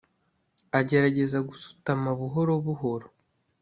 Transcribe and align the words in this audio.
agerageza 0.79 1.37
gusutama 1.47 2.09
buhoro 2.19 2.53
buhoro 2.65 3.07